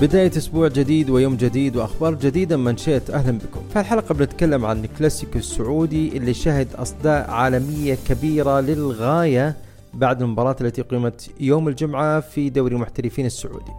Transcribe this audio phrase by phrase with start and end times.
[0.00, 3.60] بداية أسبوع جديد ويوم جديد وأخبار جديدة من شئت أهلا بكم.
[3.72, 9.56] في الحلقة بنتكلم عن الكلاسيكو السعودي اللي شهد أصداء عالمية كبيرة للغاية
[9.94, 13.72] بعد المباراة التي قيمت يوم الجمعة في دوري المحترفين السعودي.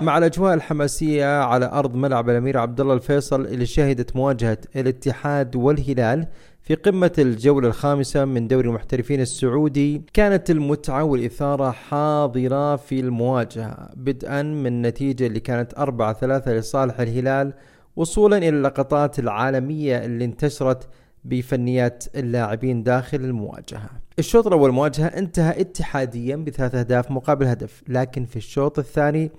[0.00, 6.26] مع الأجواء الحماسية على أرض ملعب الأمير عبد الله الفيصل اللي شهدت مواجهة الاتحاد والهلال
[6.62, 10.02] في قمة الجولة الخامسة من دوري المحترفين السعودي.
[10.14, 17.52] كانت المتعة والإثارة حاضرة في المواجهة بدءا من النتيجة اللي كانت 4 3 لصالح الهلال
[17.96, 20.88] وصولا إلى اللقطات العالمية اللي انتشرت
[21.24, 23.90] بفنيات اللاعبين داخل المواجهة.
[24.18, 29.30] الشوط الأول مواجهة انتهى اتحاديا بثلاث أهداف مقابل هدف لكن في الشوط الثاني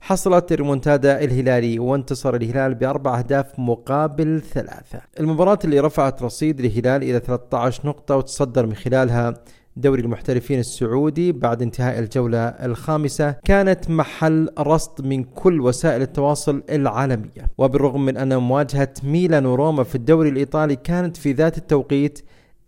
[0.00, 5.00] حصلت ريمونتادا الهلالي وانتصر الهلال بأربع أهداف مقابل ثلاثة.
[5.20, 9.34] المباراة اللي رفعت رصيد الهلال إلى 13 نقطة وتصدر من خلالها
[9.76, 13.30] دوري المحترفين السعودي بعد انتهاء الجولة الخامسة.
[13.44, 17.50] كانت محل رصد من كل وسائل التواصل العالمية.
[17.58, 22.20] وبالرغم من أن مواجهة ميلان وروما في الدوري الإيطالي كانت في ذات التوقيت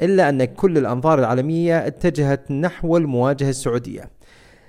[0.02, 4.10] إلا أن كل الأنظار العالمية اتجهت نحو المواجهة السعودية.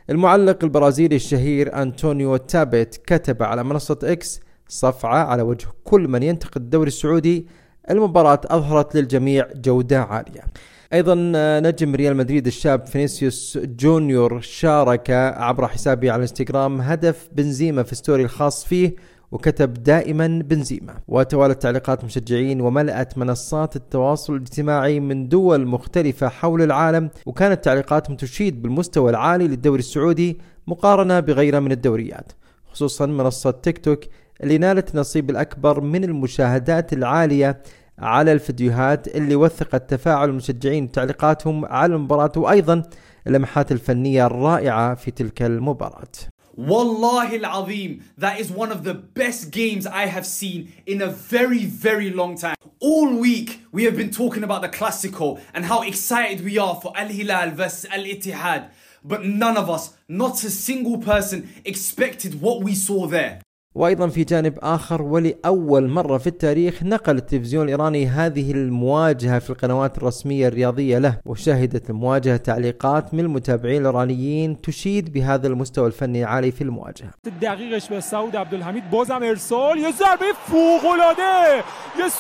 [0.09, 6.61] المعلق البرازيلي الشهير أنطونيو تابت كتب على منصة إكس صفعة على وجه كل من ينتقد
[6.61, 7.47] الدوري السعودي.
[7.89, 10.41] المباراة أظهرت للجميع جودة عالية.
[10.93, 11.15] أيضا
[11.59, 18.23] نجم ريال مدريد الشاب فينيسيوس جونيور شارك عبر حسابه على الانستغرام هدف بنزيما في story
[18.23, 18.95] الخاص فيه.
[19.33, 27.09] وكتب دائما بنزيما وتوالت تعليقات مشجعين وملأت منصات التواصل الاجتماعي من دول مختلفة حول العالم
[27.25, 32.31] وكانت تعليقاتهم تشيد بالمستوى العالي للدوري السعودي مقارنة بغيرها من الدوريات
[32.71, 33.99] خصوصا منصة تيك توك
[34.43, 37.61] اللي نالت النصيب الأكبر من المشاهدات العالية
[37.99, 42.83] على الفيديوهات اللي وثقت تفاعل المشجعين وتعليقاتهم على المباراة وأيضا
[43.27, 46.32] اللمحات الفنية الرائعة في تلك المباراة.
[46.55, 51.65] Wallahi al-Azim, that is one of the best games I have seen in a very,
[51.65, 52.55] very long time.
[52.79, 56.95] All week, we have been talking about the Classico and how excited we are for
[56.95, 58.69] Al-Hilal versus Al-Ittihad.
[59.03, 63.41] But none of us, not a single person, expected what we saw there.
[63.75, 69.97] وأيضا في جانب آخر ولأول مرة في التاريخ نقل التلفزيون الإيراني هذه المواجهة في القنوات
[69.97, 76.61] الرسمية الرياضية له وشهدت المواجهه تعليقات من المتابعين الإيرانيين تشيد بهذا المستوى الفني العالي في
[76.61, 77.09] المواجهة.
[77.41, 81.63] دقیقش به سعود عبدالحمید بازم ارسال ضربه فوق العاده
[82.05, 82.13] از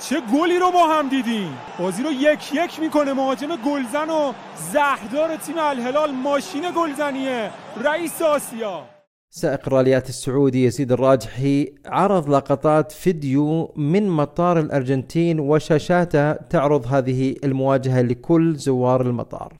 [0.00, 3.12] چه گلی رو با هم دیدیم؟ بازی رو یک یک می‌کنه.
[3.12, 4.32] مهاجم گلزن و
[4.72, 7.50] زهردار تیم الهلال ماشین گلزنیه.
[7.84, 8.82] رئیس آسیا.
[9.30, 10.92] سائق الراليات السعودي يزيد
[11.86, 19.52] عرض لقطات فيديو من مطار الارجنتين وشاشاته تعرض هذه المواجهه لكل زوار المطار.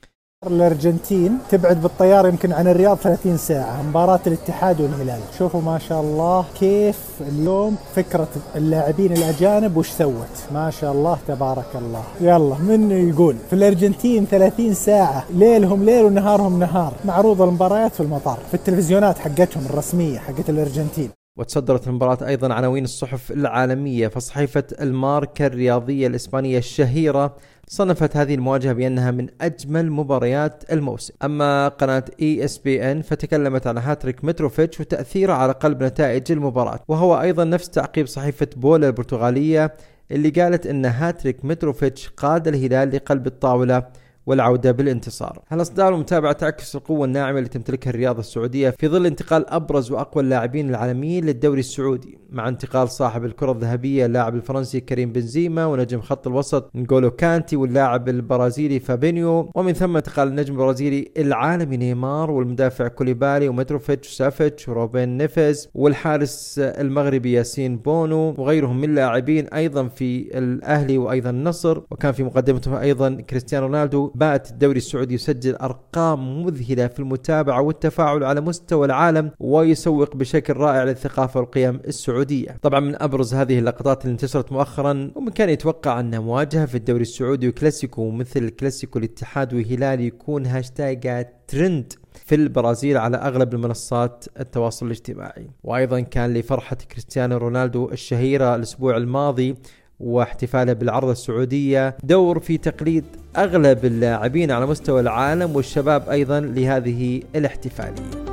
[0.46, 3.82] الأرجنتين تبعد بالطيارة يمكن عن الرياض 30 ساعة.
[3.82, 5.20] مباراة الاتحاد والهلال.
[5.38, 10.34] شوفوا ما شاء الله كيف اليوم فكرة اللاعبين الأجانب وش سوت.
[10.54, 12.02] ما شاء الله تبارك الله.
[12.20, 15.24] يلا من يقول؟ في الأرجنتين 30 ساعة.
[15.30, 16.92] ليلهم ليل ونهارهم نهار.
[17.04, 21.10] معروضة المباريات في المطار في التلفزيونات حقتهم الرسمية حقت الأرجنتين.
[21.36, 24.08] وتصدرت المباراة أيضا عناوين الصحف العالمية.
[24.08, 27.36] فصحيفة الماركة الرياضية الإسبانية الشهيرة
[27.68, 31.14] صنفت هذه المواجهة بأنها من أجمل مباريات الموسم.
[31.24, 36.80] أما قناة ESPN فتكلمت عن هاتريك متروفيتش وتأثيره على قلب نتائج المباراة.
[36.88, 39.74] وهو أيضا نفس تعقيب صحيفة بولا البرتغالية
[40.10, 43.82] اللي قالت أن هاتريك متروفيتش قاد الهلال لقلب الطاولة
[44.26, 45.42] والعودة بالانتصار.
[45.48, 50.70] هالأصداء المتابعة تعكس القوة الناعمة اللي تمتلكها الرياضة السعودية في ظل انتقال أبرز وأقوى اللاعبين
[50.70, 56.70] العالميين للدوري السعودي؟ مع انتقال صاحب الكرة الذهبية اللاعب الفرنسي كريم بنزيما ونجم خط الوسط
[56.74, 64.08] نجولو كانتي واللاعب البرازيلي فابينيو ومن ثم انتقال النجم البرازيلي العالمي نيمار والمدافع كوليبالي ومتروفيتش
[64.08, 71.82] وسافيتش وروبين نيفيز والحارس المغربي ياسين بونو وغيرهم من لاعبين أيضا في الأهلي وأيضا النصر
[71.90, 78.24] وكان في مقدمتهم أيضا كريستيانو رونالدو بات الدوري السعودي يسجل أرقام مذهلة في المتابعة والتفاعل
[78.24, 82.56] على مستوى العالم ويسوق بشكل رائع للثقافة والقيم السعودية.
[82.62, 87.02] طبعا من أبرز هذه اللقطات اللي انتشرت مؤخرا ومن كان يتوقع أن مواجهة في الدوري
[87.02, 91.92] السعودي وكلاسيكو مثل كلاسيكو الاتحاد وهلال يكون hashtag trend
[92.26, 95.50] في البرازيل على أغلب المنصات التواصل الاجتماعي.
[95.64, 99.56] وأيضا كان لفرحة كريستيانو رونالدو الشهيرة الأسبوع الماضي
[100.00, 103.04] واحتفاله بالعرضة السعودية دور في تقليد
[103.36, 108.26] أغلب اللاعبين على مستوى العالم والشباب أيضا لهذه الاحتفالية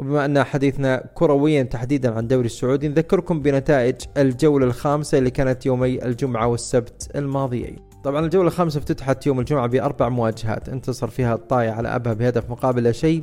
[0.00, 6.04] وبما أن حديثنا كرويا تحديدا عن الدوري السعودي نذكركم بنتائج الجولة الخامسة اللي كانت يومي
[6.04, 10.68] الجمعة والسبت الماضيين طبعا الجولة الخامسة افتتحت يوم الجمعة بأربع مواجهات.
[10.68, 13.22] انتصر فيها الطاية على أبها بهدف مقابل لا شيء.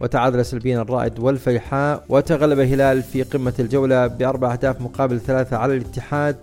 [0.00, 6.36] وتعادل سلبيا الرائد والفيحاء وتغلب الهلال في قمة الجولة بأربع أهداف مقابل ثلاثة على الاتحاد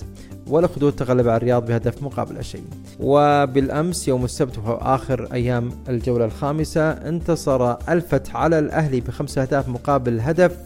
[0.47, 2.63] والأخدود تغلب على الرياض بهدف مقابل شيء.
[2.99, 10.19] وبالأمس يوم السبت وهو آخر أيام الجولة الخامسة انتصر الفتح على الأهلي بخمسة أهداف مقابل
[10.19, 10.57] هدف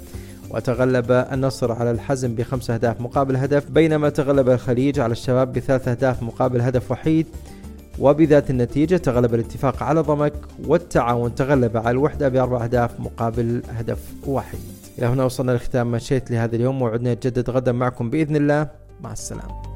[0.50, 6.24] وتغلب النصر على الحزم بخمسة أهداف مقابل هدف بينما تغلب الخليج على الشباب بثلاث أهداف
[6.24, 7.28] مقابل هدف وحيد.
[8.00, 10.34] وبذات النتيجة تغلب الاتفاق على ضمك
[10.68, 14.60] والتعاون تغلب على الوحدة بأربع أهداف مقابل هدف واحد.
[14.98, 18.68] إلى هنا وصلنا لختام مشيت لهذا اليوم وعدنا يتجدد غدا معكم بإذن الله.
[19.02, 19.71] مع السلامة.